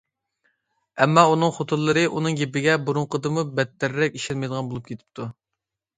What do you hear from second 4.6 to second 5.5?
بولۇپ كېتىپتۇ.